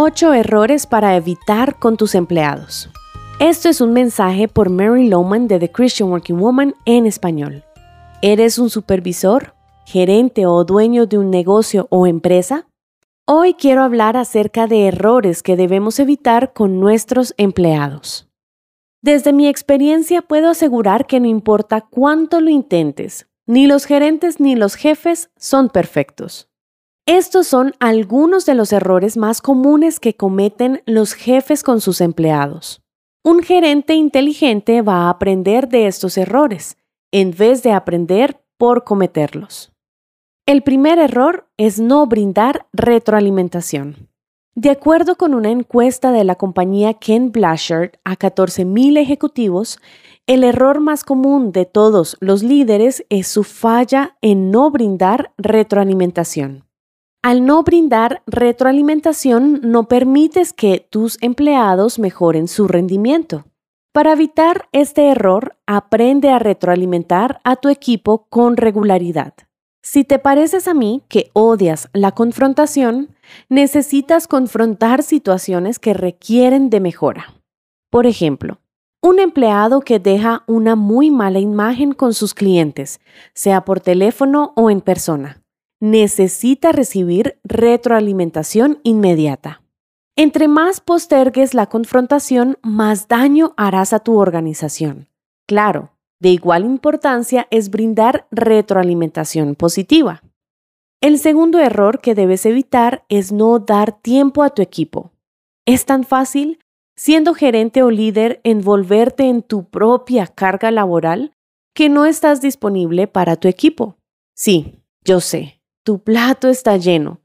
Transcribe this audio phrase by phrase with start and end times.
[0.00, 2.88] 8 errores para evitar con tus empleados.
[3.40, 7.64] Esto es un mensaje por Mary Lowman de The Christian Working Woman en español.
[8.22, 9.56] ¿Eres un supervisor,
[9.86, 12.68] gerente o dueño de un negocio o empresa?
[13.26, 18.28] Hoy quiero hablar acerca de errores que debemos evitar con nuestros empleados.
[19.02, 24.54] Desde mi experiencia puedo asegurar que no importa cuánto lo intentes, ni los gerentes ni
[24.54, 26.48] los jefes son perfectos.
[27.08, 32.82] Estos son algunos de los errores más comunes que cometen los jefes con sus empleados.
[33.24, 36.76] Un gerente inteligente va a aprender de estos errores,
[37.10, 39.72] en vez de aprender por cometerlos.
[40.44, 44.10] El primer error es no brindar retroalimentación.
[44.54, 49.78] De acuerdo con una encuesta de la compañía Ken Blanchard a 14.000 ejecutivos,
[50.26, 56.67] el error más común de todos los líderes es su falla en no brindar retroalimentación.
[57.28, 63.44] Al no brindar retroalimentación, no permites que tus empleados mejoren su rendimiento.
[63.92, 69.34] Para evitar este error, aprende a retroalimentar a tu equipo con regularidad.
[69.82, 73.14] Si te pareces a mí que odias la confrontación,
[73.50, 77.34] necesitas confrontar situaciones que requieren de mejora.
[77.90, 78.62] Por ejemplo,
[79.02, 83.00] un empleado que deja una muy mala imagen con sus clientes,
[83.34, 85.42] sea por teléfono o en persona
[85.80, 89.62] necesita recibir retroalimentación inmediata.
[90.16, 95.08] Entre más postergues la confrontación, más daño harás a tu organización.
[95.46, 100.22] Claro, de igual importancia es brindar retroalimentación positiva.
[101.00, 105.12] El segundo error que debes evitar es no dar tiempo a tu equipo.
[105.64, 106.58] Es tan fácil,
[106.96, 111.32] siendo gerente o líder, envolverte en tu propia carga laboral
[111.72, 113.94] que no estás disponible para tu equipo.
[114.34, 115.57] Sí, yo sé,
[115.88, 117.22] tu plato está lleno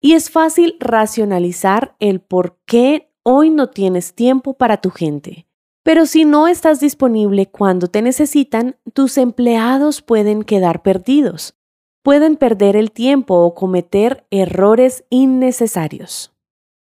[0.00, 5.46] y es fácil racionalizar el por qué hoy no tienes tiempo para tu gente.
[5.82, 11.58] Pero si no estás disponible cuando te necesitan, tus empleados pueden quedar perdidos,
[12.02, 16.32] pueden perder el tiempo o cometer errores innecesarios.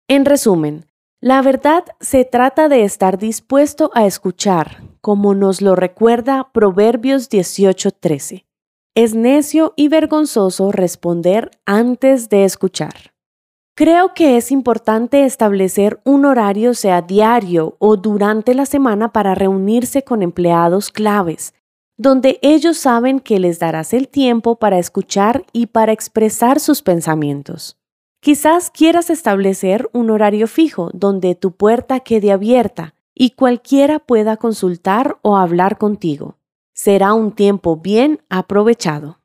[0.08, 0.90] En resumen,
[1.22, 8.44] la verdad se trata de estar dispuesto a escuchar, como nos lo recuerda Proverbios 18:13.
[8.96, 13.12] Es necio y vergonzoso responder antes de escuchar.
[13.74, 20.04] Creo que es importante establecer un horario, sea diario o durante la semana, para reunirse
[20.04, 21.54] con empleados claves,
[21.96, 27.76] donde ellos saben que les darás el tiempo para escuchar y para expresar sus pensamientos.
[28.20, 35.18] Quizás quieras establecer un horario fijo donde tu puerta quede abierta y cualquiera pueda consultar
[35.22, 36.36] o hablar contigo
[36.74, 39.20] será un tiempo bien aprovechado.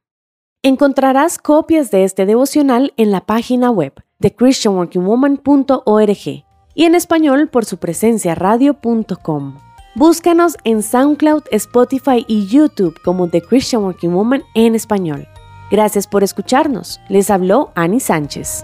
[0.63, 6.45] Encontrarás copias de este devocional en la página web de christianworkingwoman.org
[6.75, 9.57] y en español por su presencia radio.com.
[9.95, 15.27] Búscanos en SoundCloud, Spotify y YouTube como The Christian Working Woman en español.
[15.71, 17.01] Gracias por escucharnos.
[17.09, 18.63] Les habló Annie Sánchez.